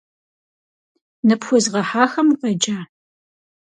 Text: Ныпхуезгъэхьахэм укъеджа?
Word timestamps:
Ныпхуезгъэхьахэм 1.27 2.27
укъеджа? 2.33 2.79